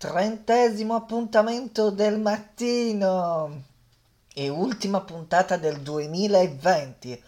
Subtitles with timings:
[0.00, 3.64] trentesimo appuntamento del mattino
[4.32, 7.22] e ultima puntata del 2020.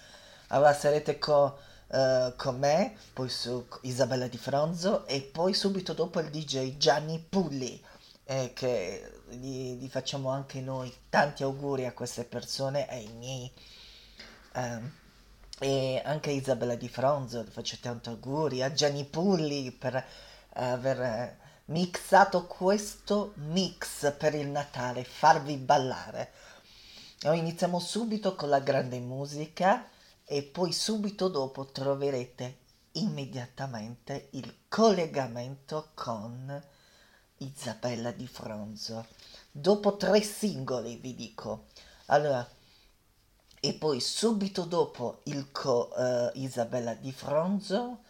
[0.46, 1.58] Allora sarete co,
[1.88, 7.19] uh, con me, poi su Isabella Di Fronzo e poi subito dopo il DJ Gianni
[7.19, 7.79] Pulli,
[8.25, 13.52] eh, che gli, gli, facciamo anche noi tanti auguri a queste persone, ai miei...
[14.54, 14.93] Um,
[15.59, 20.02] e anche a Isabella Di Fronzo, faccio tanti auguri, a Gianni Pulli per
[20.54, 21.41] aver
[21.73, 26.32] mixato questo mix per il Natale, farvi ballare.
[27.22, 29.89] Noi iniziamo subito con la grande musica
[30.22, 32.58] e poi subito dopo troverete
[32.92, 36.62] immediatamente il collegamento con
[37.39, 39.06] Isabella di Fronzo.
[39.50, 41.69] Dopo tre singoli vi dico.
[42.06, 42.47] Allora,
[43.61, 48.00] e poi subito dopo il co uh, Isabella di Fronzo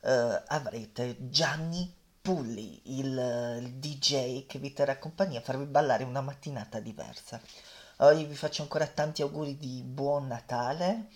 [0.00, 6.20] uh, avrete Gianni Pulli, il, il, DJ che vi terrà compagnia a farvi ballare una
[6.20, 7.40] mattinata diversa.
[7.96, 11.08] Oggi vi faccio ancora tanti auguri di buon Natale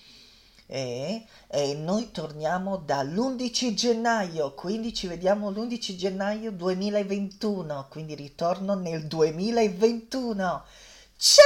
[0.67, 9.07] e, e noi torniamo dall'11 gennaio, quindi ci vediamo l'11 gennaio 2021, quindi ritorno nel
[9.07, 10.65] 2021.
[11.17, 11.45] Ciao!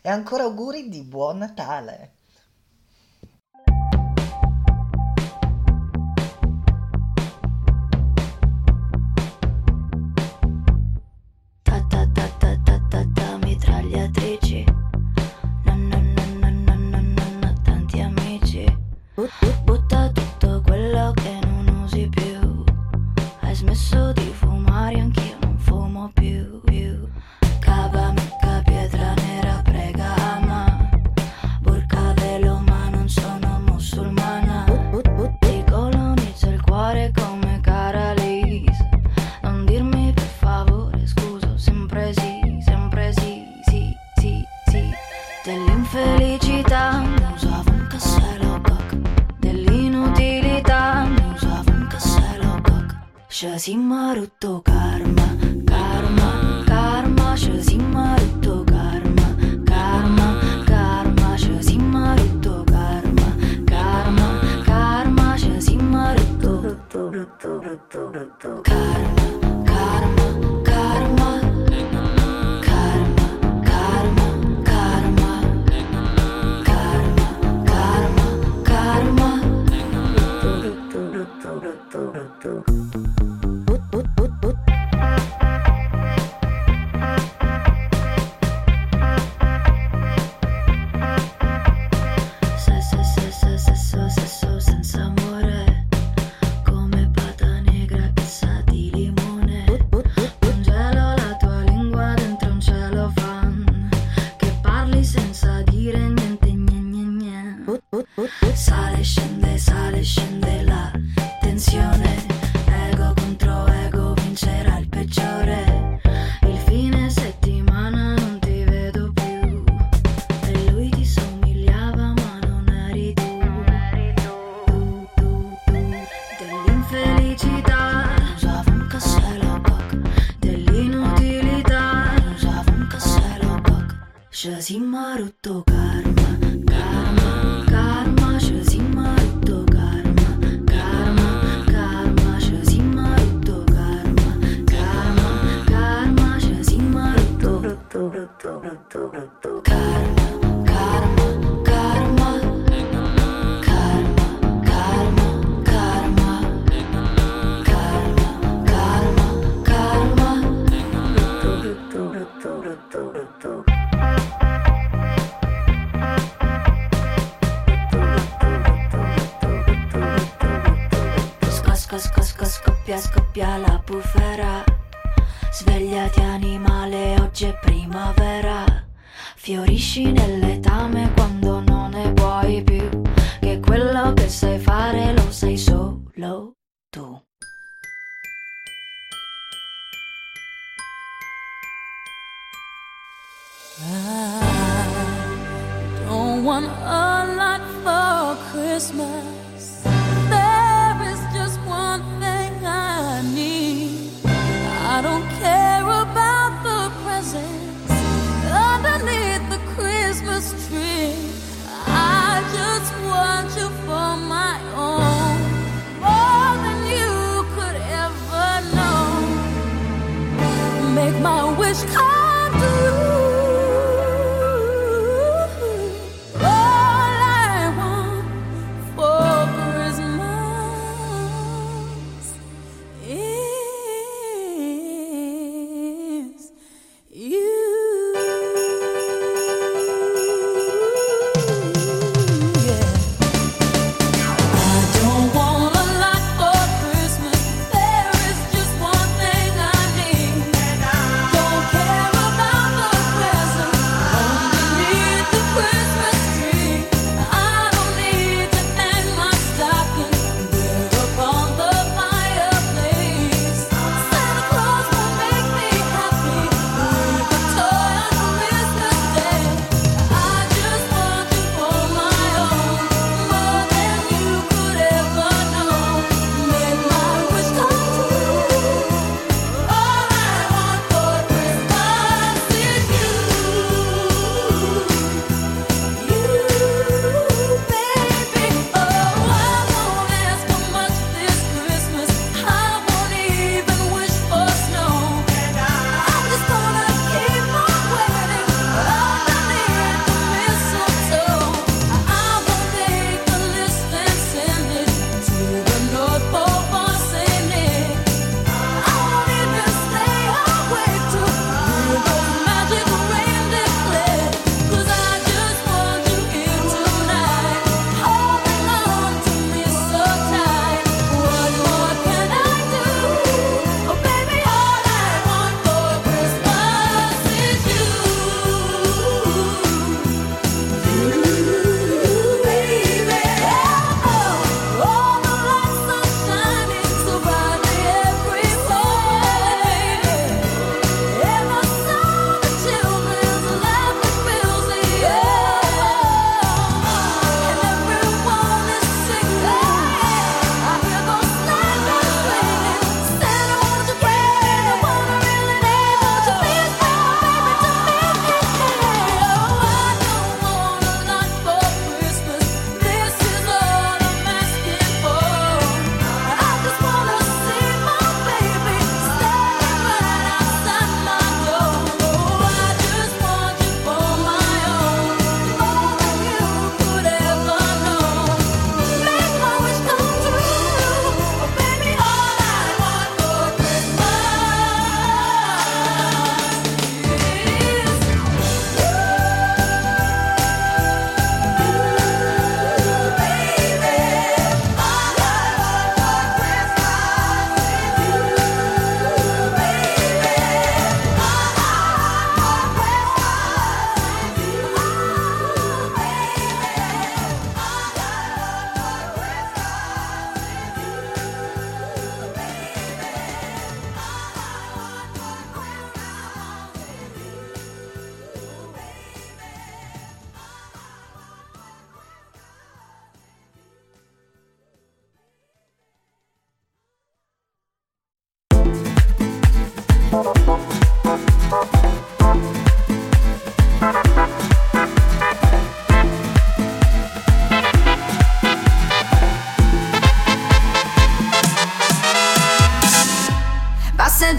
[0.00, 2.17] E ancora auguri di buon Natale.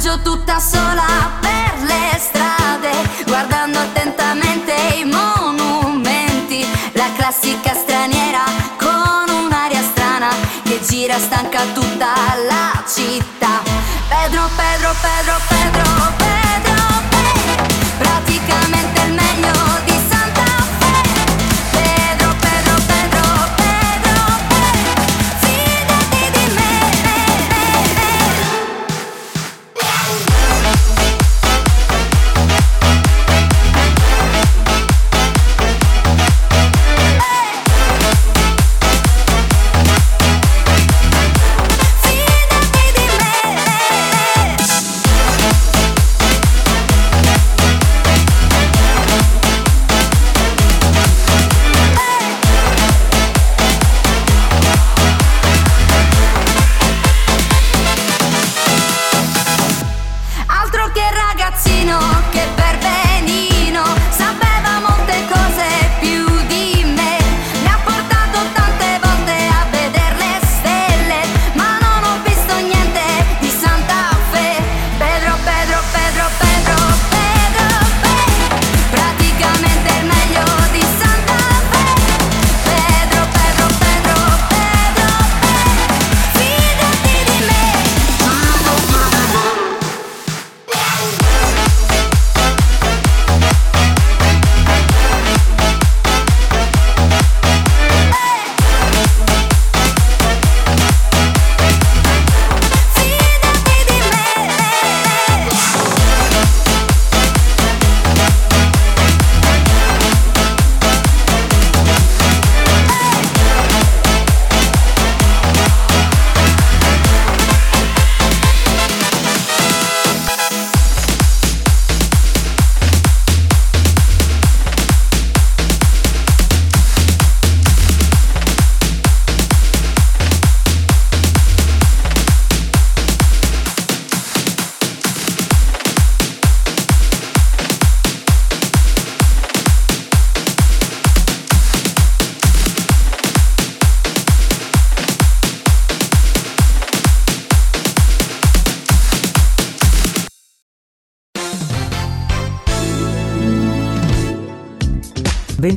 [0.09, 2.91] viaggio tutta sola per le strade,
[3.25, 8.43] guardando attentamente i monumenti, la classica straniera
[8.77, 10.29] con un'aria strana
[10.63, 12.13] che gira stanca tutta
[12.47, 13.61] la città.
[14.07, 15.83] Pedro, Pedro, Pedro, Pedro.
[16.17, 16.28] Pedro.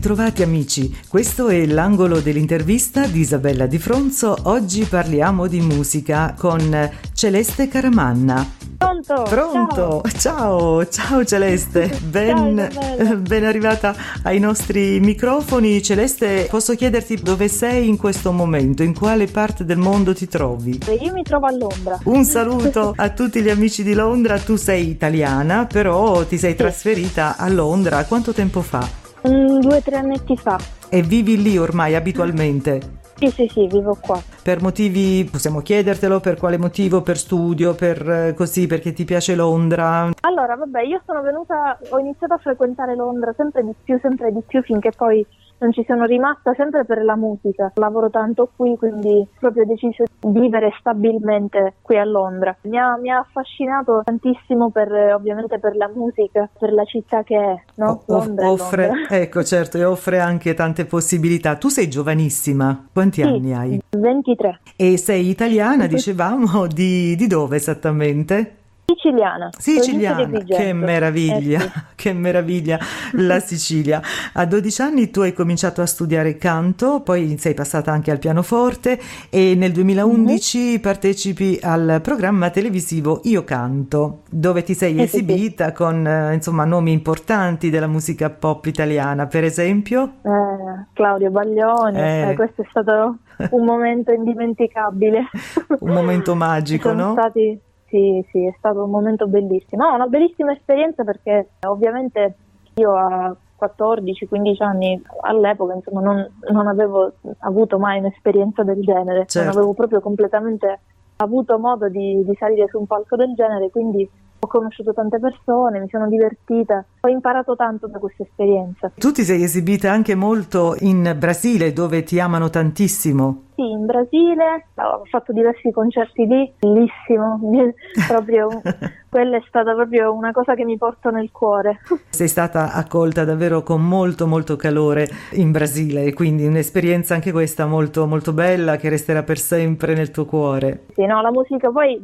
[0.02, 4.36] Bentrovati amici, questo è l'angolo dell'intervista di Isabella Di Fronzo.
[4.42, 8.44] Oggi parliamo di musica con Celeste Caramanna.
[8.78, 9.22] Pronto?
[9.22, 10.02] Pronto?
[10.18, 13.94] Ciao, ciao, ciao Celeste, ben, ciao, ben arrivata
[14.24, 15.80] ai nostri microfoni.
[15.80, 18.82] Celeste, posso chiederti dove sei in questo momento?
[18.82, 20.80] In quale parte del mondo ti trovi?
[21.00, 22.00] Io mi trovo a Londra.
[22.06, 24.36] Un saluto a tutti gli amici di Londra.
[24.40, 29.01] Tu sei italiana, però ti sei trasferita a Londra quanto tempo fa?
[29.28, 30.58] Mm, due o tre annetti fa.
[30.88, 33.00] E vivi lì ormai abitualmente?
[33.14, 34.20] Sì, sì, sì, vivo qua.
[34.42, 37.02] Per motivi, possiamo chiedertelo, per quale motivo?
[37.02, 40.10] Per studio, per eh, così, perché ti piace Londra?
[40.22, 44.42] Allora, vabbè, io sono venuta, ho iniziato a frequentare Londra sempre di più, sempre di
[44.44, 45.24] più, finché poi
[45.62, 47.70] non ci sono rimasta sempre per la musica.
[47.76, 52.54] Lavoro tanto qui, quindi proprio ho deciso di vivere stabilmente qui a Londra.
[52.62, 57.36] Mi ha, mi ha affascinato tantissimo per, ovviamente per la musica, per la città che
[57.36, 58.02] è, no?
[58.06, 59.16] Londra, offre, Londra.
[59.16, 61.56] ecco certo, e offre anche tante possibilità.
[61.56, 63.80] Tu sei giovanissima, quanti sì, anni hai?
[63.90, 64.60] 23.
[64.76, 68.56] E sei italiana, dicevamo, di, di dove esattamente?
[68.92, 69.48] Siciliana.
[69.56, 71.70] Siciliana, che meraviglia, eh sì.
[71.96, 72.78] che meraviglia
[73.12, 74.00] la Sicilia.
[74.34, 79.00] A 12 anni tu hai cominciato a studiare canto, poi sei passata anche al pianoforte
[79.30, 80.76] e nel 2011 mm-hmm.
[80.80, 85.76] partecipi al programma televisivo Io Canto, dove ti sei esibita sì, sì.
[85.76, 90.14] con eh, insomma nomi importanti della musica pop italiana, per esempio?
[90.22, 92.30] Eh, Claudio Baglioni, eh.
[92.30, 93.16] eh questo è stato
[93.50, 95.28] un momento indimenticabile.
[95.80, 97.12] un momento magico, Sono no?
[97.12, 97.60] Stati
[97.92, 99.86] sì, sì, è stato un momento bellissimo.
[99.86, 102.34] No, una bellissima esperienza perché ovviamente
[102.76, 109.46] io a 14-15 anni all'epoca insomma non, non, avevo avuto mai un'esperienza del genere, certo.
[109.46, 110.80] non avevo proprio completamente
[111.16, 114.08] avuto modo di, di salire su un palco del genere, quindi
[114.44, 118.90] ho conosciuto tante persone, mi sono divertita, ho imparato tanto da questa esperienza.
[118.96, 123.44] Tu ti sei esibita anche molto in Brasile dove ti amano tantissimo.
[123.54, 127.38] Sì, in Brasile, ho fatto diversi concerti lì, bellissimo,
[128.08, 128.48] proprio
[129.08, 131.78] quella è stata proprio una cosa che mi porto nel cuore.
[132.10, 138.08] Sei stata accolta davvero con molto molto calore in Brasile, quindi un'esperienza anche questa molto
[138.08, 140.86] molto bella che resterà per sempre nel tuo cuore.
[140.94, 142.00] Sì, no, la musica poi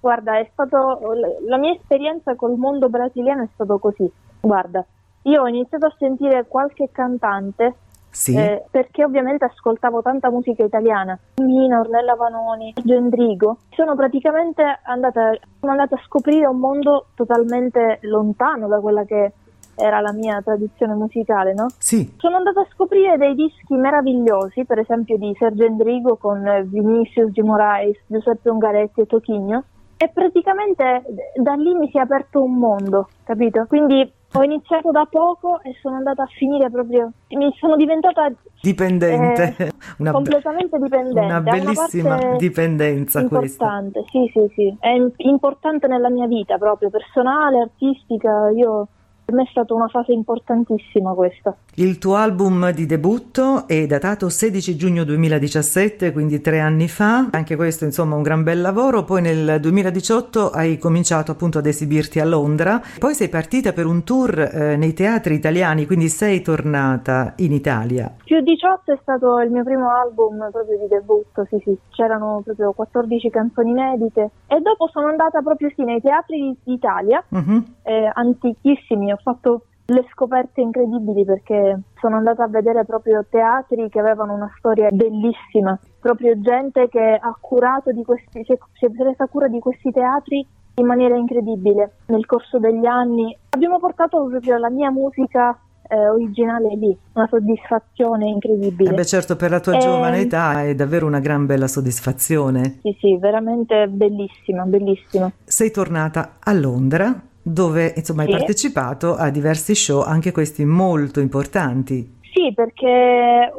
[0.00, 0.98] Guarda, è stato
[1.46, 4.10] la mia esperienza col mondo brasiliano è stato così.
[4.40, 4.84] Guarda,
[5.22, 7.74] io ho iniziato a sentire qualche cantante
[8.08, 8.34] sì.
[8.34, 13.58] eh, perché ovviamente ascoltavo tanta musica italiana, Mina, Ornella Vanoni, Gendrigo.
[13.70, 19.32] Sono praticamente andata, sono andata a scoprire un mondo totalmente lontano da quella che
[19.74, 21.66] era la mia tradizione musicale, no?
[21.78, 22.14] Sì.
[22.18, 27.40] Sono andata a scoprire dei dischi meravigliosi, per esempio di Sergio Endrigo con Vinicius G.
[27.40, 29.64] Moraes, Giuseppe Ungaretti e Tochigno
[30.02, 31.02] e praticamente
[31.34, 33.66] da lì mi si è aperto un mondo, capito?
[33.68, 39.54] Quindi ho iniziato da poco e sono andata a finire proprio, mi sono diventata dipendente,
[39.58, 41.20] eh, una, completamente dipendente.
[41.20, 44.10] Una bellissima una dipendenza importante, questa.
[44.10, 48.88] sì, sì, sì, è importante nella mia vita proprio personale, artistica, io
[49.30, 51.54] per me è stata una fase importantissima questa.
[51.74, 57.54] Il tuo album di debutto è datato 16 giugno 2017, quindi tre anni fa, anche
[57.54, 62.24] questo insomma un gran bel lavoro, poi nel 2018 hai cominciato appunto ad esibirti a
[62.24, 67.52] Londra, poi sei partita per un tour eh, nei teatri italiani, quindi sei tornata in
[67.52, 68.12] Italia.
[68.24, 72.72] Più 18 è stato il mio primo album proprio di debutto, sì sì, c'erano proprio
[72.72, 77.62] 14 canzoni inedite e dopo sono andata proprio sì nei teatri d'Italia, uh-huh.
[77.82, 84.34] eh, antichissimi, fatto le scoperte incredibili perché sono andata a vedere proprio teatri che avevano
[84.34, 88.52] una storia bellissima, proprio gente che ha curato di questi, si
[88.84, 90.46] è presa cura di questi teatri
[90.76, 93.36] in maniera incredibile nel corso degli anni.
[93.50, 95.58] Abbiamo portato proprio la mia musica
[95.88, 98.90] eh, originale lì, una soddisfazione incredibile.
[98.90, 99.78] Eh beh certo, per la tua e...
[99.78, 102.78] giovane età è davvero una gran bella soddisfazione.
[102.82, 105.30] Sì, sì, veramente bellissima, bellissima.
[105.44, 108.30] Sei tornata a Londra dove insomma sì.
[108.30, 112.18] hai partecipato a diversi show, anche questi molto importanti.
[112.32, 113.52] Sì, perché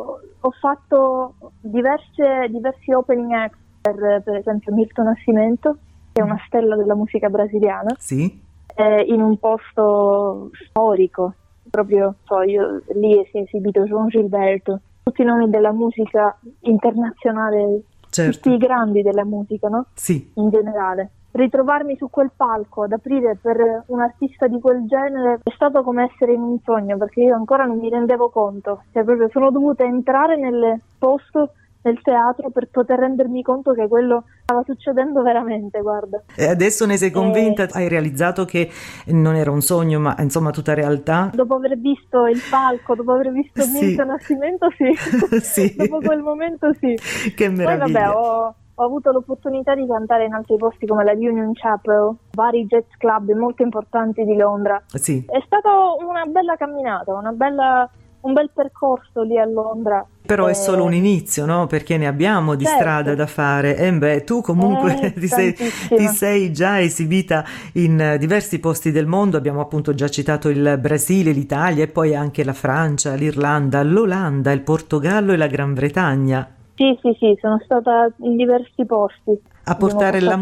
[0.44, 5.78] ho fatto diverse, diversi opening act per, per esempio Milton Nascimento,
[6.12, 8.42] che è una stella della musica brasiliana, sì.
[8.76, 11.34] eh, in un posto storico,
[11.70, 17.82] proprio so, io, lì si è esibito João Gilberto, tutti i nomi della musica internazionale,
[18.10, 18.40] certo.
[18.40, 19.88] tutti i grandi della musica, no?
[19.94, 20.32] Sì.
[20.36, 25.52] In generale ritrovarmi su quel palco ad aprire per un artista di quel genere è
[25.54, 29.30] stato come essere in un sogno perché io ancora non mi rendevo conto, cioè proprio
[29.30, 35.22] sono dovuta entrare nel posto nel teatro per poter rendermi conto che quello stava succedendo
[35.22, 36.22] veramente, guarda.
[36.36, 37.64] E adesso ne sei convinta?
[37.64, 37.70] E...
[37.72, 38.70] Hai realizzato che
[39.08, 41.32] non era un sogno, ma insomma tutta realtà?
[41.34, 43.86] Dopo aver visto il palco, dopo aver visto sì.
[43.86, 45.40] Milton Nascimento, sì.
[45.42, 45.76] sì.
[45.78, 46.96] dopo quel momento sì.
[47.34, 47.84] Che meraviglia.
[47.84, 52.16] Poi vabbè, ho, ho avuto l'opportunità di cantare in altri posti come la Union Chapel,
[52.32, 54.82] vari jazz club molto importanti di Londra.
[54.88, 55.24] Sì.
[55.28, 55.70] È stata
[56.00, 57.90] una bella camminata, una bella
[58.22, 60.06] un bel percorso lì a Londra.
[60.24, 61.66] Però eh, è solo un inizio, no?
[61.66, 62.80] Perché ne abbiamo di certo.
[62.80, 63.76] strada da fare.
[63.76, 69.08] E beh, tu comunque eh, ti, sei, ti, sei, già esibita in diversi posti del
[69.08, 69.38] mondo.
[69.38, 74.62] Abbiamo appunto già citato il Brasile, l'Italia e poi anche la Francia, l'Irlanda, l'Olanda, il
[74.62, 76.48] Portogallo e la Gran Bretagna.
[76.82, 80.36] Sì, sì, sì, sono stata in diversi posti a portare la,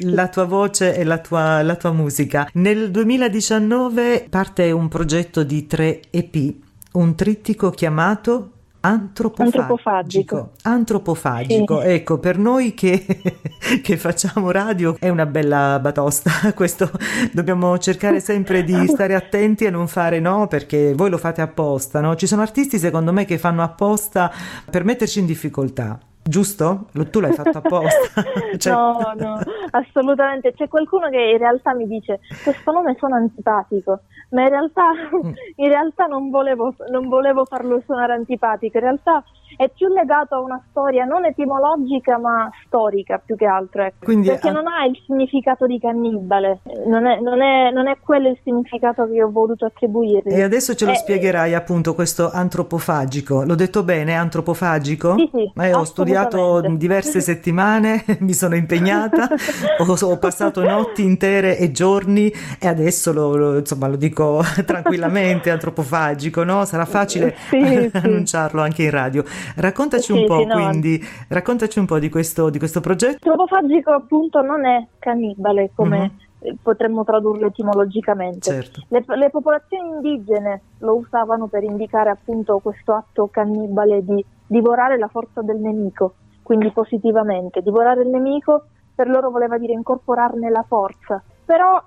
[0.00, 2.46] la, tua voce e la tua, la tua musica.
[2.52, 6.54] Nel 2019 parte un progetto di tre EP
[6.92, 9.58] un trittico chiamato Antropofagico.
[9.58, 10.50] Antropofagico.
[10.62, 11.80] Antropofagico.
[11.80, 11.86] Sì.
[11.88, 13.04] Ecco, per noi che,
[13.82, 16.30] che, facciamo radio è una bella batosta.
[16.54, 16.90] Questo
[17.32, 22.00] dobbiamo cercare sempre di stare attenti a non fare no, perché voi lo fate apposta,
[22.00, 22.14] no?
[22.14, 24.32] Ci sono artisti, secondo me, che fanno apposta
[24.70, 26.86] per metterci in difficoltà giusto?
[27.10, 28.22] Tu l'hai fatto apposta.
[28.58, 28.72] cioè...
[28.72, 30.52] No, no, assolutamente.
[30.52, 35.32] C'è qualcuno che in realtà mi dice questo nome suona antipatico, ma in realtà, mm.
[35.56, 39.24] in realtà non, volevo, non volevo farlo suonare antipatico, in realtà
[39.56, 44.04] è più legato a una storia non etimologica ma storica più che altro, ecco.
[44.04, 44.52] Quindi, perché a...
[44.52, 49.08] non ha il significato di cannibale, non è, non, è, non è, quello il significato
[49.08, 50.32] che ho voluto attribuirgli.
[50.32, 55.16] E adesso ce lo eh, spiegherai appunto questo antropofagico, l'ho detto bene, antropofagico?
[55.16, 55.52] Sì, sì.
[55.60, 59.28] Eh, ho studiato diverse settimane, mi sono impegnata,
[59.78, 65.50] ho, ho, passato notti intere e giorni e adesso lo, lo, insomma, lo dico tranquillamente,
[65.50, 66.64] antropofagico, no?
[66.64, 69.24] Sarà facile sì, annunciarlo anche in radio.
[69.56, 70.54] Raccontaci sì, un po', sì, no.
[70.54, 73.18] quindi, raccontaci un po' di questo, di questo progetto.
[73.18, 76.56] Tropofagico appunto non è cannibale come mm-hmm.
[76.62, 78.50] potremmo tradurlo etimologicamente.
[78.50, 78.82] Certo.
[78.88, 85.08] Le, le, popolazioni indigene lo usavano per indicare appunto questo atto cannibale di divorare la
[85.08, 87.62] forza del nemico, quindi positivamente.
[87.62, 91.80] Divorare il nemico per loro voleva dire incorporarne la forza, però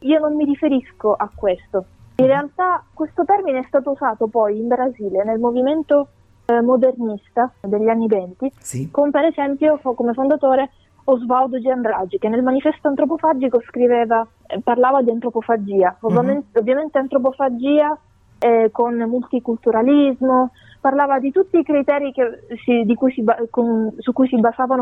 [0.00, 1.84] io non mi riferisco a questo.
[2.16, 6.19] In realtà questo termine è stato usato poi in Brasile nel movimento eh,
[6.62, 8.90] modernista degli anni venti, sì.
[8.90, 10.70] con per esempio come fondatore
[11.04, 16.08] Osvaldo Giandragi, che nel manifesto antropofagico scriveva, eh, parlava di antropofagia, mhm.
[16.08, 16.60] ovviamente, mm-hmm.
[16.60, 17.98] ovviamente antropofagia
[18.38, 22.12] eh, con multiculturalismo, parlava di tutti i criteri
[22.64, 24.28] si, si, con, su, cui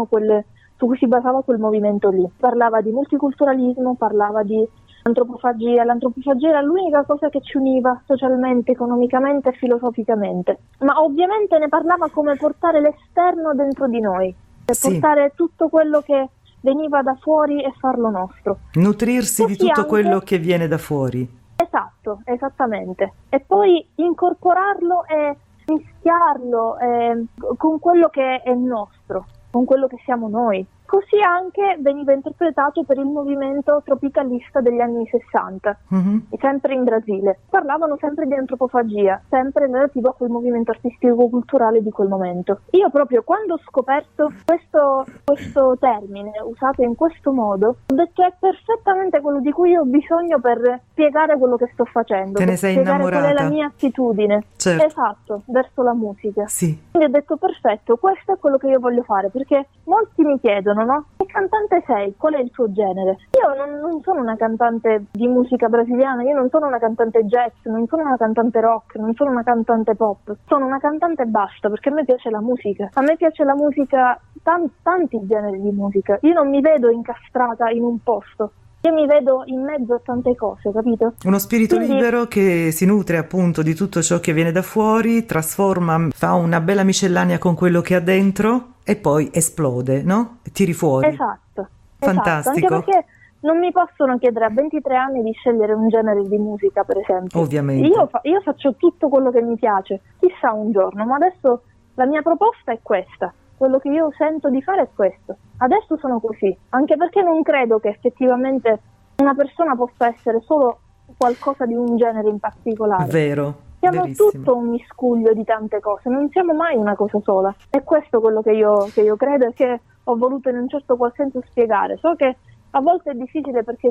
[0.09, 0.45] quelle,
[0.77, 2.27] su cui si basava quel movimento lì.
[2.39, 4.67] Parlava di multiculturalismo, parlava di
[5.09, 5.85] L'antropofagia.
[5.85, 10.59] L'antropofagia era l'unica cosa che ci univa socialmente, economicamente e filosoficamente.
[10.81, 14.91] Ma ovviamente ne parlava come portare l'esterno dentro di noi, per sì.
[14.91, 16.29] portare tutto quello che
[16.61, 18.59] veniva da fuori e farlo nostro.
[18.75, 19.89] Nutrirsi Così di tutto anche...
[19.89, 21.27] quello che viene da fuori.
[21.57, 23.15] Esatto, esattamente.
[23.31, 27.25] E poi incorporarlo e mischiarlo eh,
[27.57, 30.67] con quello che è nostro, con quello che siamo noi.
[30.89, 36.19] Così anche veniva interpretato per il movimento tropicalista degli anni 60, mm-hmm.
[36.41, 37.41] sempre in Brasile.
[37.51, 42.61] Parlavano sempre di antropofagia, sempre relativo a quel movimento artistico-culturale di quel momento.
[42.71, 48.33] Io proprio quando ho scoperto questo, questo termine usato in questo modo, ho detto è
[48.41, 52.39] perfettamente quello di cui ho bisogno per spiegare quello che sto facendo.
[52.39, 53.27] Te ne sei innamorata?
[53.27, 54.45] Qual è la mia attitudine.
[54.57, 54.87] Certo.
[54.87, 56.47] Esatto, verso la musica.
[56.47, 56.81] Sì.
[56.93, 60.77] Quindi ho detto perfetto, questo è quello che io voglio fare, perché molti mi chiedono
[60.79, 61.05] chiedono, no?
[61.17, 62.15] Che cantante sei?
[62.17, 63.19] Qual è il tuo genere?
[63.33, 67.53] Io non, non, sono una cantante di musica brasiliana, io non sono una cantante jazz,
[67.65, 71.89] non sono una cantante rock, non sono una cantante pop, sono una cantante basta perché
[71.89, 72.89] a me piace la musica.
[72.93, 76.19] A me piace la musica, tanti, tanti generi di musica.
[76.23, 78.53] Io non mi vedo incastrata in un posto.
[78.83, 81.15] Io mi vedo in mezzo a tante cose, capito?
[81.25, 81.95] Uno spirito Quindi...
[81.95, 86.61] libero che si nutre appunto di tutto ciò che viene da fuori, trasforma, fa una
[86.61, 90.39] bella miscellanea con quello che ha dentro e poi esplode, no?
[90.53, 91.09] Tiri fuori.
[91.09, 91.69] Esatto.
[91.99, 92.57] Fantastico.
[92.57, 93.07] Esatto, anche perché
[93.41, 97.41] non mi possono chiedere a 23 anni di scegliere un genere di musica, per esempio.
[97.41, 97.87] Ovviamente.
[97.87, 101.63] Io, fa- io faccio tutto quello che mi piace, chissà un giorno, ma adesso
[101.95, 103.33] la mia proposta è questa.
[103.59, 105.37] Quello che io sento di fare è questo.
[105.59, 108.81] Adesso sono così, anche perché non credo che effettivamente
[109.17, 110.79] una persona possa essere solo
[111.17, 113.07] qualcosa di un genere in particolare.
[113.07, 113.67] Vero.
[113.81, 114.31] Siamo Verissimo.
[114.31, 117.53] tutto un miscuglio di tante cose, non siamo mai una cosa sola.
[117.71, 120.69] E questo è quello che io, che io credo e che ho voluto in un
[120.69, 121.97] certo qual senso spiegare.
[121.97, 122.37] So che
[122.71, 123.89] a volte è difficile perché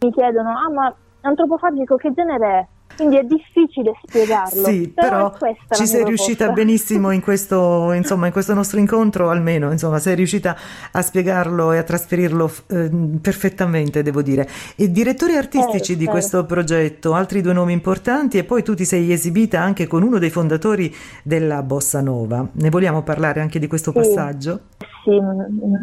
[0.00, 2.66] mi chiedono, ah ma antropofagico che genere è?
[2.96, 4.64] Quindi è difficile spiegarlo.
[4.64, 9.70] Sì, però, però ci sei riuscita benissimo in questo, insomma, in questo nostro incontro, almeno,
[9.70, 10.56] insomma, sei riuscita
[10.92, 14.48] a spiegarlo e a trasferirlo eh, perfettamente, devo dire.
[14.76, 18.84] E direttori artistici eh, di questo progetto, altri due nomi importanti e poi tu ti
[18.84, 22.46] sei esibita anche con uno dei fondatori della Bossa Nova.
[22.52, 23.98] Ne vogliamo parlare anche di questo sì.
[23.98, 24.60] passaggio?
[25.04, 25.18] Sì,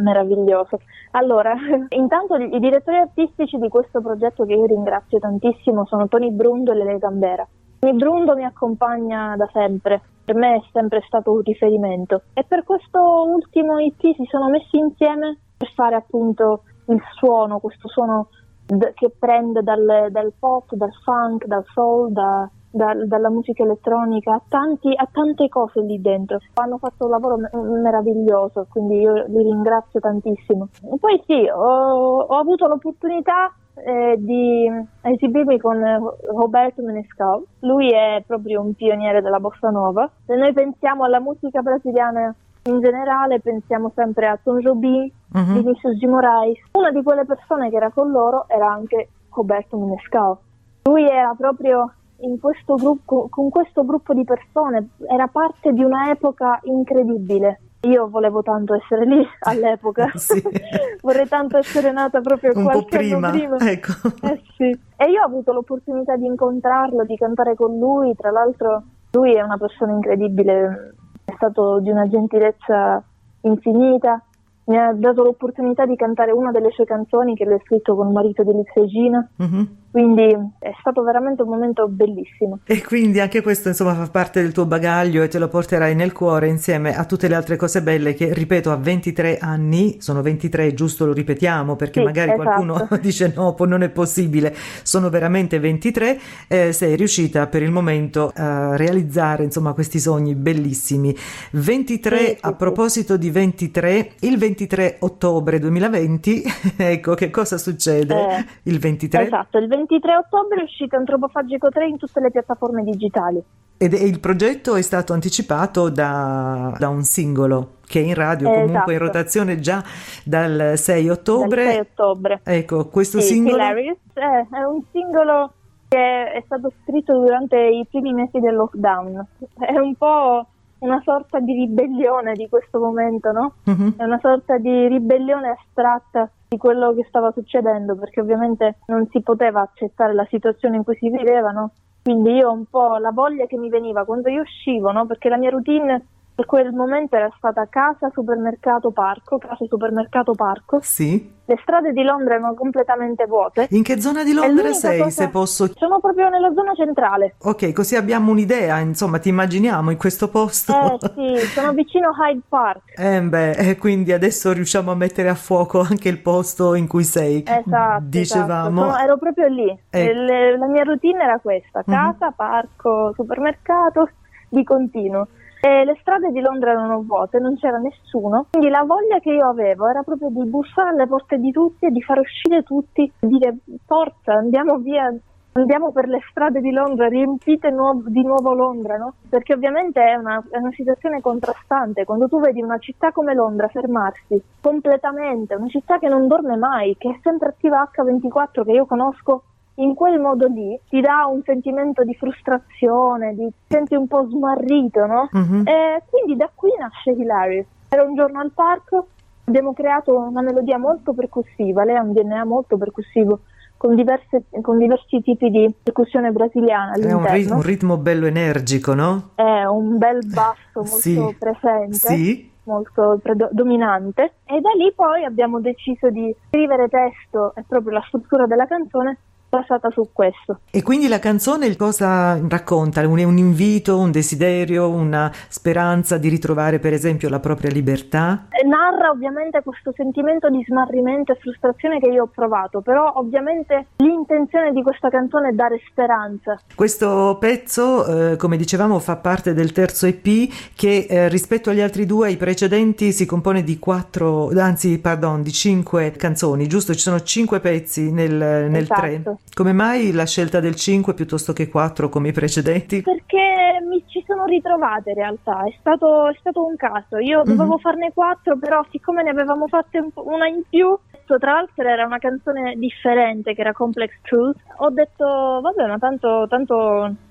[0.04, 0.80] meraviglioso.
[1.12, 1.56] Allora,
[1.90, 6.76] intanto i direttori artistici di questo progetto che io ringrazio tantissimo sono Tony Brundo e
[6.98, 7.48] Lele Gambera.
[7.80, 13.00] Brundo mi accompagna da sempre, per me è sempre stato un riferimento e per questo
[13.00, 18.30] ultimo EP si sono messi insieme per fare appunto il suono, questo suono
[18.66, 24.34] d- che prende dal, dal, pop, dal funk, dal soul, da, da, dalla musica elettronica
[24.34, 26.40] a, tanti, a, tante cose lì dentro.
[26.56, 27.38] Hanno fatto un lavoro
[27.82, 30.68] meraviglioso, quindi io li ringrazio tantissimo.
[31.00, 33.54] Poi sì, ho, ho avuto l'opportunità
[33.86, 34.70] eh, di
[35.02, 35.82] esibirmi con
[36.24, 37.44] Roberto Menescal.
[37.60, 40.10] Lui è proprio un pioniere della bossa nova.
[40.26, 45.54] Se noi pensiamo alla musica brasiliana in generale, pensiamo sempre a Tom Jobim, uh-huh.
[45.54, 46.06] Vinicius G.
[46.06, 46.60] Moraes.
[46.74, 50.38] Una di quelle persone che era con loro era anche Roberto Menescal.
[50.84, 51.92] Lui era proprio
[52.40, 57.62] questo gruppo, con questo gruppo di persone, era parte di un'epoca incredibile.
[57.82, 60.42] Io volevo tanto essere lì all'epoca, sì.
[61.02, 63.28] vorrei tanto essere nata proprio Un qualche prima.
[63.28, 63.58] anno prima.
[63.72, 63.92] Ecco.
[64.24, 64.80] Eh sì.
[64.96, 69.42] E io ho avuto l'opportunità di incontrarlo, di cantare con lui, tra l'altro lui è
[69.42, 73.04] una persona incredibile, è stato di una gentilezza
[73.42, 74.22] infinita,
[74.66, 78.14] mi ha dato l'opportunità di cantare una delle sue canzoni che ha scritto con il
[78.14, 79.28] marito di Liz Regina.
[79.42, 79.64] Mm-hmm.
[79.90, 82.60] Quindi è stato veramente un momento bellissimo.
[82.66, 86.12] E quindi anche questo insomma fa parte del tuo bagaglio e te lo porterai nel
[86.12, 90.74] cuore insieme a tutte le altre cose belle che ripeto a 23 anni, sono 23
[90.74, 92.44] giusto lo ripetiamo perché sì, magari esatto.
[92.44, 98.32] qualcuno dice no, non è possibile, sono veramente 23, eh, sei riuscita per il momento
[98.36, 101.16] a realizzare insomma questi sogni bellissimi.
[101.52, 106.44] 23 sì, a proposito di 23, il 23 ottobre 2020,
[106.78, 109.26] ecco che cosa succede eh, il 23?
[109.26, 113.44] Esatto, il 23 ottobre è uscito Antropofagico 3 in tutte le piattaforme digitali.
[113.80, 118.74] Ed il progetto è stato anticipato da, da un singolo che è in radio, comunque
[118.74, 118.92] esatto.
[118.92, 119.84] in rotazione già
[120.24, 121.64] dal 6 ottobre.
[121.64, 122.42] Dal 6 ottobre.
[122.44, 123.56] Ecco, questo sì, singolo...
[123.56, 125.54] Hilarious è, è un singolo
[125.88, 129.26] che è stato scritto durante i primi mesi del lockdown.
[129.58, 130.48] È un po'
[130.80, 133.54] una sorta di ribellione di questo momento, no?
[133.66, 133.94] Uh-huh.
[133.98, 139.22] È una sorta di ribellione astratta di quello che stava succedendo, perché ovviamente non si
[139.22, 141.72] poteva accettare la situazione in cui si viveva, no?
[142.04, 145.06] Quindi io un po' la voglia che mi veniva quando io uscivo, no?
[145.06, 146.06] Perché la mia routine
[146.38, 150.78] per quel momento era stata casa, supermercato, parco, casa, supermercato, parco.
[150.84, 151.34] Sì.
[151.46, 153.66] Le strade di Londra erano completamente vuote.
[153.72, 155.24] In che zona di Londra sei, cosa...
[155.24, 155.68] se posso?
[155.74, 157.34] Sono proprio nella zona centrale.
[157.40, 161.00] Ok, così abbiamo un'idea, insomma, ti immaginiamo in questo posto.
[161.02, 163.00] Eh sì, sono vicino Hyde Park.
[163.00, 167.04] Eh beh, e quindi adesso riusciamo a mettere a fuoco anche il posto in cui
[167.04, 167.44] sei.
[167.48, 168.82] Esatto, dicevamo.
[168.82, 168.92] Esatto.
[168.92, 169.80] Sono, ero proprio lì.
[169.90, 170.14] Eh.
[170.14, 172.36] Le, la mia routine era questa, casa, uh-huh.
[172.36, 174.08] parco, supermercato,
[174.50, 175.30] di continuo.
[175.68, 179.50] E le strade di Londra erano vuote, non c'era nessuno, quindi la voglia che io
[179.50, 183.58] avevo era proprio di bussare alle porte di tutti e di far uscire tutti, dire
[183.86, 185.14] forza, andiamo via,
[185.52, 189.16] andiamo per le strade di Londra, riempite nuovo, di nuovo Londra, no?
[189.28, 193.68] Perché ovviamente è una, è una situazione contrastante, quando tu vedi una città come Londra
[193.68, 198.86] fermarsi completamente, una città che non dorme mai, che è sempre attiva H24, che io
[198.86, 199.44] conosco
[199.80, 204.28] in quel modo lì ti dà un sentimento di frustrazione, di ti senti un po'
[204.28, 205.30] smarrito, no?
[205.32, 205.62] Uh-huh.
[205.66, 207.66] E quindi da qui nasce Hilarious.
[207.90, 209.08] Era un giorno al parco,
[209.46, 213.42] abbiamo creato una melodia molto percussiva, lei ha un DNA molto percussivo.
[213.78, 217.28] Con, diverse, con diversi tipi di percussione brasiliana all'interno.
[217.28, 219.34] È un ritmo, un ritmo bello energico, no?
[219.36, 221.36] È un bel basso molto sì.
[221.38, 221.94] presente.
[221.94, 228.04] Sì molto predominante e da lì poi abbiamo deciso di scrivere testo e proprio la
[228.06, 230.60] struttura della canzone basata su questo.
[230.72, 233.06] E quindi la canzone cosa racconta?
[233.08, 238.46] Un, un, invito, un desiderio, una speranza di ritrovare per esempio la propria libertà?
[238.66, 244.72] Narra ovviamente questo sentimento di smarrimento e frustrazione che io ho provato, però ovviamente l'intenzione
[244.72, 246.60] di questa canzone è dare speranza.
[246.76, 252.06] Questo pezzo, eh, come dicevamo, fa parte del terzo EP che eh, rispetto agli altri
[252.06, 256.94] due, i precedenti, si compone di quattro, anzi pardon, di cinque canzoni, giusto?
[256.94, 259.02] Ci sono cinque pezzi nel, nel esatto.
[259.02, 259.37] tre.
[259.54, 263.02] Come mai la scelta del 5 piuttosto che 4 come i precedenti?
[263.02, 267.18] Perché mi ci sono ritrovata in realtà, è stato, è stato un caso.
[267.18, 267.78] Io dovevo mm-hmm.
[267.78, 270.98] farne 4, però siccome ne avevamo fatte una in più,
[271.40, 276.46] tra l'altro era una canzone differente che era Complex Truth, ho detto vabbè ma tanto,
[276.48, 276.76] tanto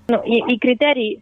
[0.06, 1.20] no, i, i criteri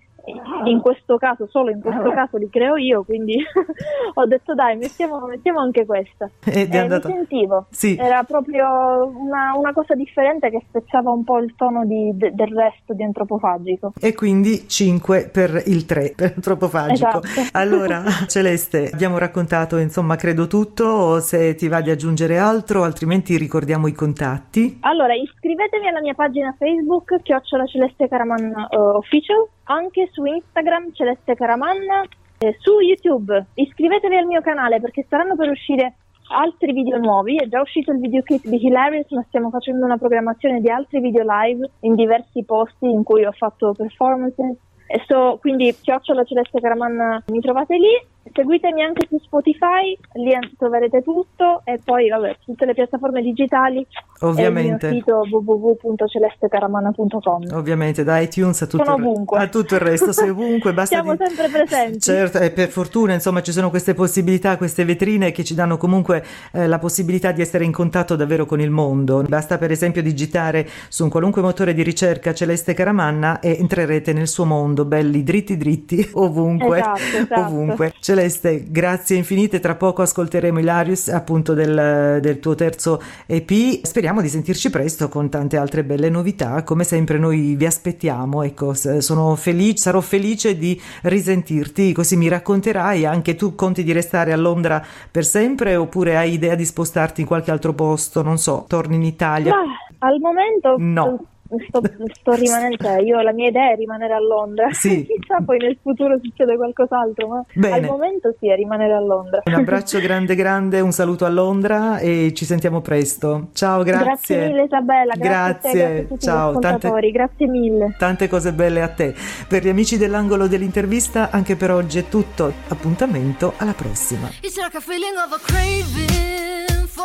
[0.65, 3.37] in questo caso, solo in questo caso li creo io, quindi
[4.15, 6.31] ho detto dai, mettiamo, mettiamo anche questa.
[6.45, 7.09] Ed è e andato...
[7.09, 7.97] mi sentivo, sì.
[7.97, 8.67] era proprio
[9.15, 13.03] una, una, cosa differente che spezzava un po' il tono di, de, del resto di
[13.03, 13.93] antropofagico.
[14.01, 17.23] E quindi 5 per il 3, per antropofagico.
[17.23, 17.53] Esatto.
[17.65, 23.37] Allora, Celeste, abbiamo raccontato insomma credo tutto, o se ti va di aggiungere altro, altrimenti
[23.37, 24.79] ricordiamo i contatti.
[24.81, 31.35] Allora, iscrivetevi alla mia pagina Facebook, chiocciola Celeste Caraman uh, Official, anche su Instagram Celeste
[31.35, 32.03] Caramanna,
[32.39, 33.47] eh, su YouTube.
[33.55, 35.95] Iscrivetevi al mio canale perché staranno per uscire
[36.29, 37.37] altri video nuovi.
[37.37, 41.25] È già uscito il videoclip di Hilarious, ma stiamo facendo una programmazione di altri video
[41.27, 44.57] live in diversi posti in cui ho fatto performances.
[44.87, 51.03] E so, quindi chiocciola Celeste Caramanna mi trovate lì Seguitemi anche su Spotify, lì troverete
[51.03, 53.87] tutto e poi vabbè, tutte le piattaforme digitali
[54.21, 54.87] Ovviamente.
[54.87, 57.49] e il mio sito www.celestecaramanna.com.
[57.53, 61.25] Ovviamente da iTunes a tutto, il, a tutto il resto, sei ovunque, basta Siamo di...
[61.27, 62.01] sempre presenti.
[62.01, 66.25] Certo, e per fortuna insomma ci sono queste possibilità, queste vetrine che ci danno comunque
[66.53, 69.23] eh, la possibilità di essere in contatto davvero con il mondo.
[69.23, 74.29] Basta per esempio digitare su un qualunque motore di ricerca Celeste Caramanna e entrerete nel
[74.29, 77.41] suo mondo, belli dritti dritti, ovunque, esatto, esatto.
[77.41, 77.93] ovunque.
[78.15, 79.59] Celeste, grazie infinite.
[79.59, 83.51] Tra poco ascolteremo Ilarius, appunto, del, del, tuo terzo EP.
[83.83, 86.63] Speriamo di sentirci presto con tante altre belle novità.
[86.63, 88.45] Come sempre, noi vi aspettiamo.
[88.45, 91.93] Ecco, sono felice, sarò felice di risentirti.
[91.93, 93.57] Così mi racconterai anche tu.
[93.57, 97.75] Conti di restare a Londra per sempre oppure hai idea di spostarti in qualche altro
[97.75, 98.23] posto?
[98.23, 99.51] Non so, torni in Italia?
[99.51, 100.77] Ma, al momento.
[100.79, 101.27] No.
[101.69, 104.73] Sto, sto, rimanendo, cioè io la mia idea è rimanere a Londra.
[104.73, 105.05] Sì.
[105.07, 107.75] Chissà poi nel futuro succede qualcos'altro, ma Bene.
[107.75, 109.43] al momento sì, è rimanere a Londra.
[109.45, 113.49] Un abbraccio grande grande, un saluto a Londra e ci sentiamo presto.
[113.53, 114.05] Ciao, grazie.
[114.05, 115.71] Grazie mille Isabella, grazie, grazie.
[115.71, 117.95] te, grazie a tutti Ciao, tante, grazie mille.
[117.99, 119.15] Tante cose belle a te.
[119.47, 122.53] Per gli amici dell'angolo dell'intervista anche per oggi è tutto.
[122.69, 124.29] Appuntamento alla prossima.
[124.41, 127.05] It's like a feeling of a craving for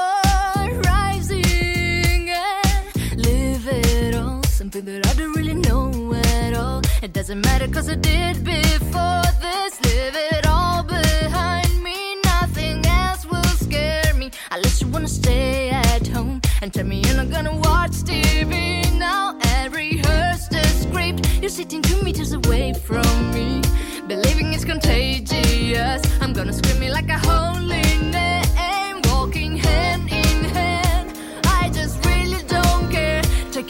[0.82, 1.19] rising
[4.72, 6.84] Something that I don't really know at all.
[7.02, 9.82] It doesn't matter cause I did before this.
[9.82, 12.22] Live it all behind me.
[12.24, 14.30] Nothing else will scare me.
[14.52, 19.40] Unless you wanna stay at home and tell me you're not gonna watch TV now
[19.54, 21.28] and rehearse the script.
[21.42, 23.64] You're sitting two meters away from me.
[24.08, 26.04] Believing it's contagious.
[26.22, 29.02] I'm gonna scream it like a holy name.
[29.06, 30.09] Walking hand.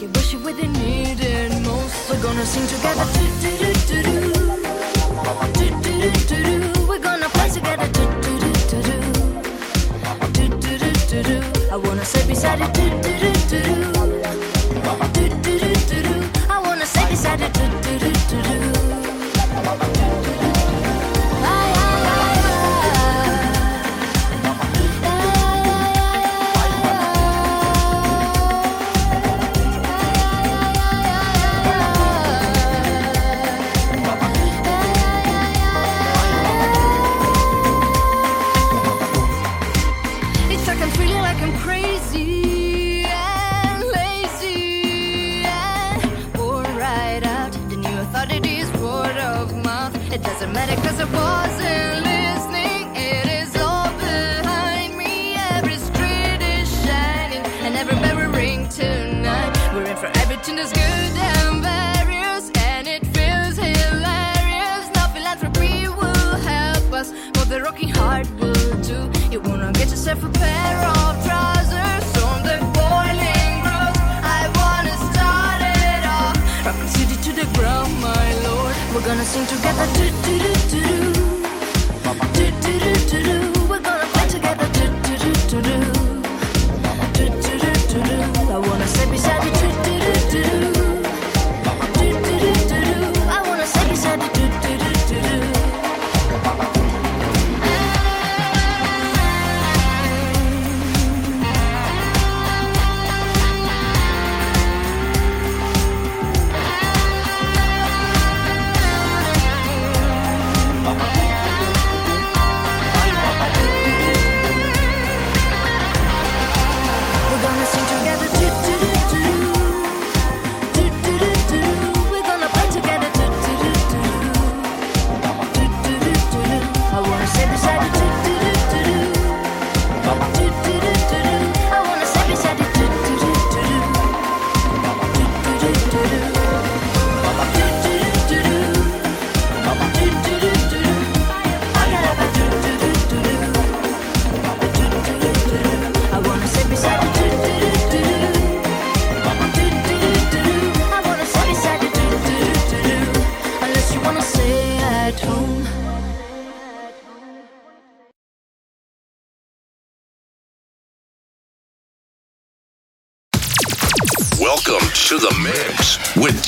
[0.00, 2.08] Take it, wish it need it most.
[2.08, 3.04] We're gonna sing together.
[3.12, 4.32] Do, do, do, do, do.
[5.52, 6.86] Do, do, do, do, do.
[6.88, 7.86] We're gonna play together.
[7.88, 8.96] Do, do, do, do, do.
[10.32, 11.70] Do, do, do, do, do.
[11.70, 12.72] I wanna sit beside it.
[12.72, 13.29] Do, do, do.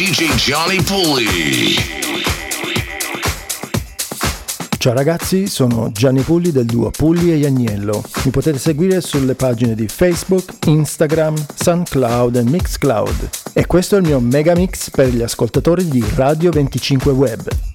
[0.03, 1.77] DJ Johnny Pulli.
[4.77, 8.03] Ciao ragazzi, sono Gianni Pulli del duo Pulli e Agnello.
[8.25, 13.31] Mi potete seguire sulle pagine di Facebook, Instagram, SoundCloud e Mixcloud.
[13.53, 17.72] E questo è il mio megamix per gli ascoltatori di Radio 25 Web.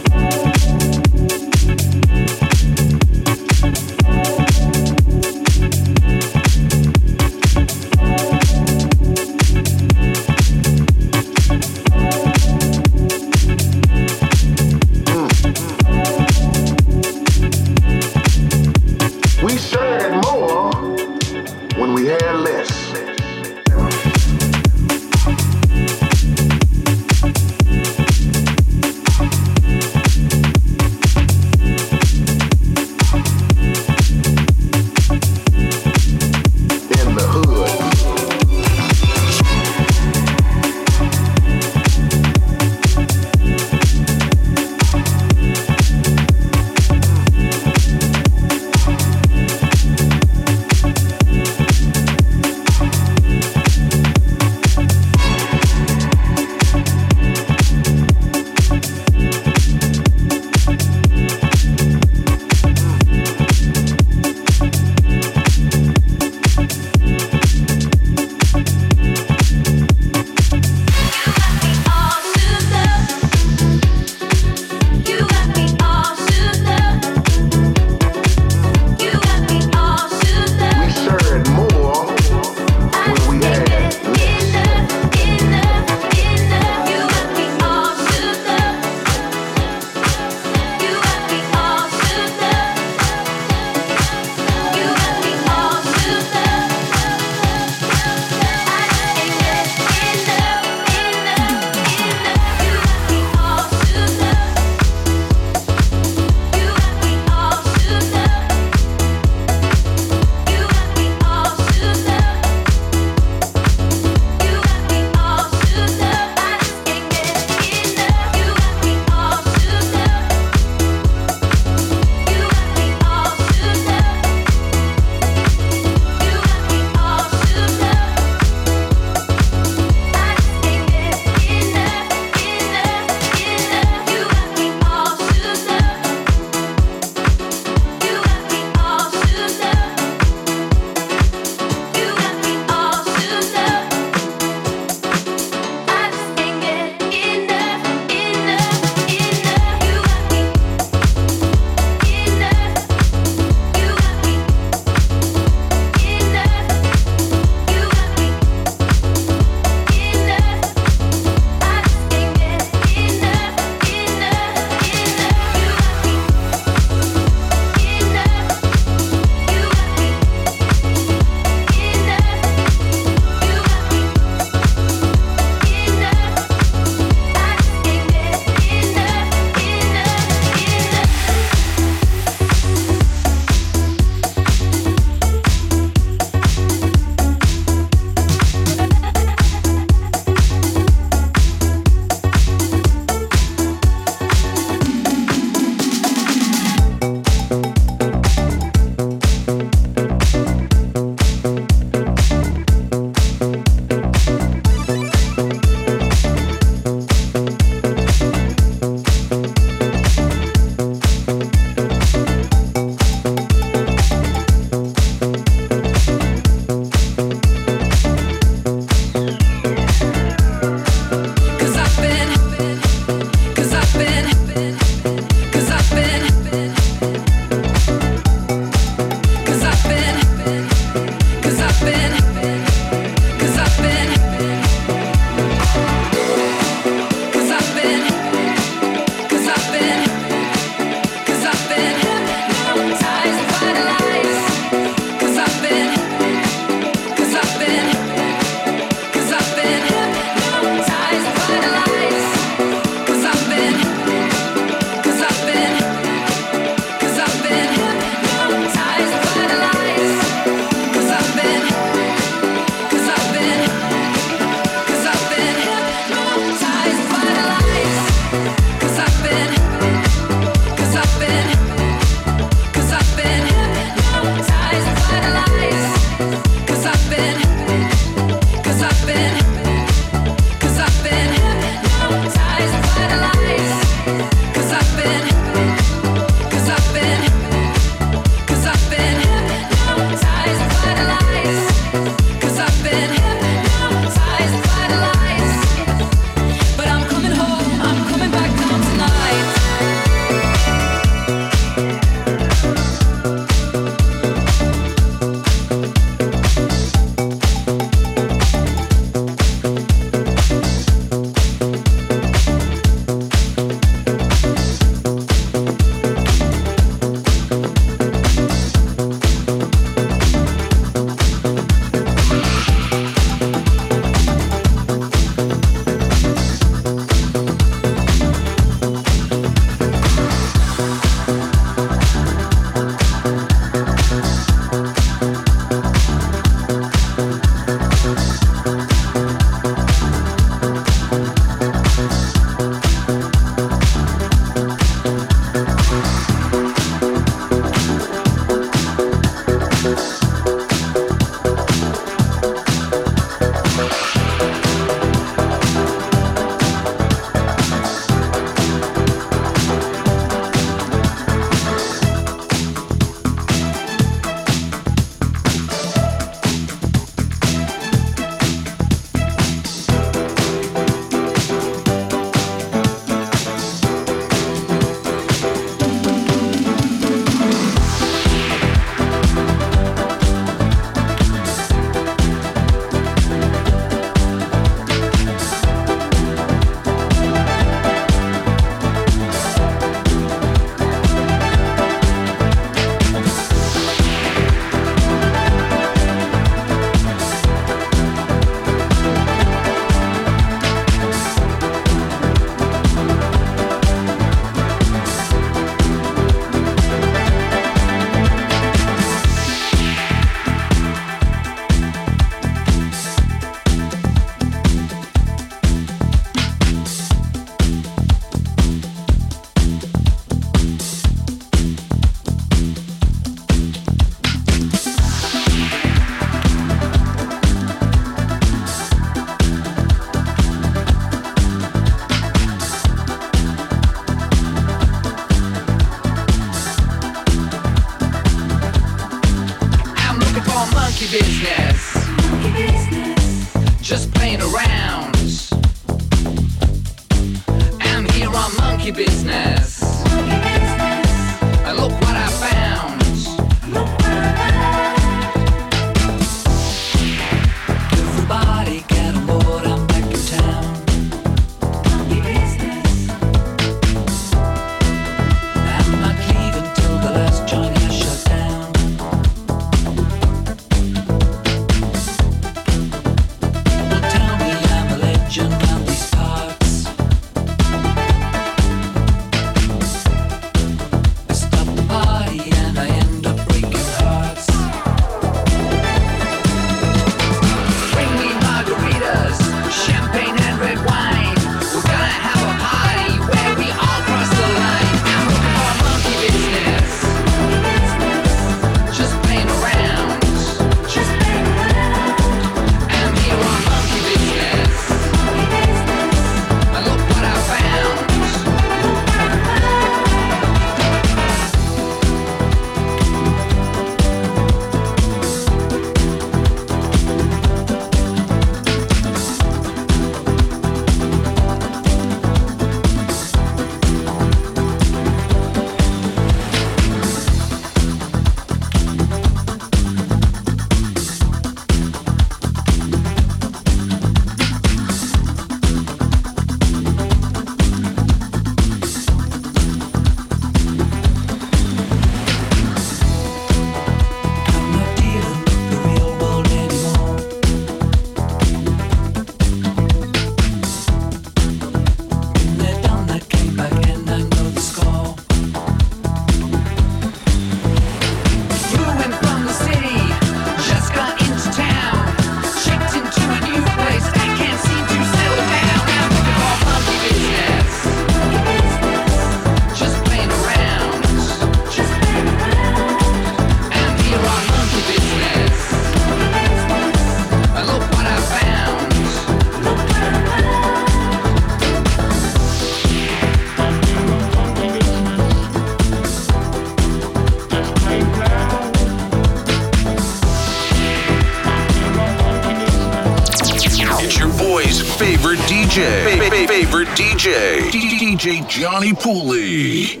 [595.74, 600.00] DJ, favorite DJ, DJ Johnny Pooley.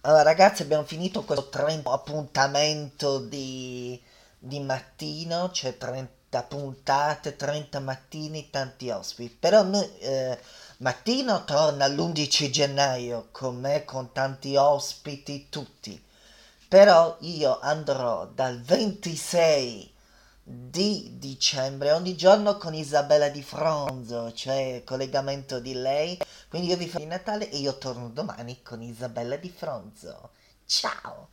[0.00, 4.02] Allora ragazzi abbiamo finito questo 30 appuntamento di,
[4.36, 9.36] di mattino, cioè 30 puntate, 30 mattini, tanti ospiti.
[9.38, 10.36] Però noi, eh,
[10.78, 16.04] mattino torna l'11 gennaio con me, con tanti ospiti tutti.
[16.66, 19.91] Però io andrò dal 26
[20.42, 26.18] di dicembre, ogni giorno con Isabella di Fronzo, cioè collegamento di lei.
[26.48, 30.30] Quindi io vi faccio il Natale e io torno domani con Isabella di Fronzo.
[30.66, 31.31] Ciao!